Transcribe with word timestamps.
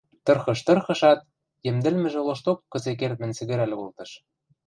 Тырхыш-тырхышат, 0.25 1.19
йӹмдӹлмӹжӹ 1.65 2.21
лошток 2.27 2.57
кыце-кердмӹн 2.71 3.31
сӹгӹрӓл 3.37 3.71
колтыш: 3.79 4.11